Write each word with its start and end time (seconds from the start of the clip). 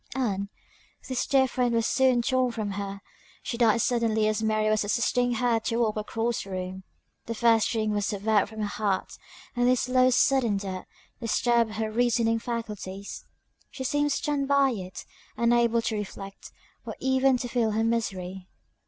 Ann! 0.15 0.49
this 1.07 1.27
dear 1.27 1.47
friend 1.47 1.75
was 1.75 1.85
soon 1.85 2.23
torn 2.23 2.51
from 2.51 2.71
her 2.71 3.01
she 3.43 3.55
died 3.55 3.81
suddenly 3.81 4.27
as 4.27 4.41
Mary 4.41 4.67
was 4.67 4.83
assisting 4.83 5.33
her 5.35 5.59
to 5.59 5.77
walk 5.77 5.95
across 5.95 6.41
the 6.43 6.49
room. 6.49 6.83
The 7.27 7.35
first 7.35 7.67
string 7.67 7.91
was 7.91 8.07
severed 8.07 8.47
from 8.49 8.61
her 8.61 8.65
heart 8.65 9.19
and 9.55 9.67
this 9.67 9.81
"slow, 9.81 10.09
sudden 10.09 10.57
death" 10.57 10.87
disturbed 11.19 11.73
her 11.73 11.91
reasoning 11.91 12.39
faculties; 12.39 13.27
she 13.69 13.83
seemed 13.83 14.11
stunned 14.11 14.47
by 14.47 14.71
it; 14.71 15.05
unable 15.37 15.83
to 15.83 15.95
reflect, 15.95 16.49
or 16.83 16.95
even 16.99 17.37
to 17.37 17.47
feel 17.47 17.69
her 17.73 17.83
misery. 17.83 18.47